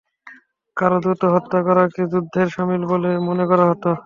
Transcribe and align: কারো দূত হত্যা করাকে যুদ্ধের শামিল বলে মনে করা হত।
কারো 0.77 0.97
দূত 1.03 1.21
হত্যা 1.33 1.59
করাকে 1.67 2.01
যুদ্ধের 2.11 2.47
শামিল 2.53 2.83
বলে 2.91 3.09
মনে 3.27 3.45
করা 3.49 3.65
হত। 3.69 3.83